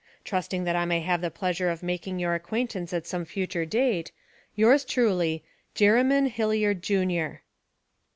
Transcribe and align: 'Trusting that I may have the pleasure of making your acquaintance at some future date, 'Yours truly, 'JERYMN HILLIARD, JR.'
'Trusting 0.23 0.63
that 0.63 0.75
I 0.75 0.83
may 0.83 1.01
have 1.01 1.21
the 1.21 1.29
pleasure 1.29 1.69
of 1.69 1.83
making 1.83 2.17
your 2.17 2.33
acquaintance 2.33 2.91
at 2.91 3.05
some 3.05 3.23
future 3.23 3.67
date, 3.67 4.11
'Yours 4.55 4.83
truly, 4.83 5.43
'JERYMN 5.75 6.25
HILLIARD, 6.25 6.81
JR.' 6.81 7.43